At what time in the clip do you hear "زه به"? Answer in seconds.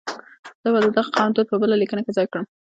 0.63-0.79